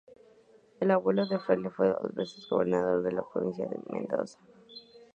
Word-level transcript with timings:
El 0.79 0.89
abuelo 0.89 1.27
del 1.27 1.39
fraile, 1.41 1.69
fue 1.69 1.89
dos 1.89 2.15
veces 2.15 2.47
gobernador 2.49 3.03
de 3.03 3.11
la 3.11 3.21
provincia 3.21 3.67
de 3.67 3.77
Mendoza. 3.87 4.39